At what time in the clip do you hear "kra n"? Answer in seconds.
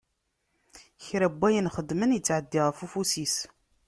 1.05-1.35